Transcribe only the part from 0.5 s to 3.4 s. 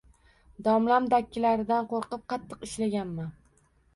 Domlam dakkilaridan qoʻrqib qattiq ishlaganman.